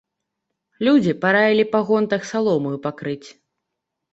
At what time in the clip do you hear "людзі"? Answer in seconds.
0.87-1.13